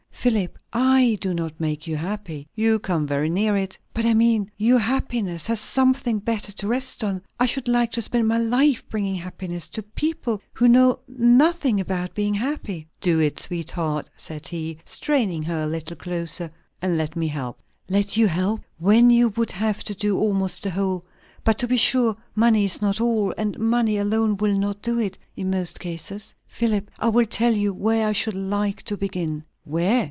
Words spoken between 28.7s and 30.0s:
to begin." "Where?